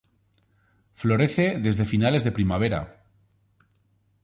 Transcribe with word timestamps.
Florece 0.93 1.59
desde 1.59 1.85
finales 1.85 2.23
de 2.23 2.31
primavera. 2.31 3.03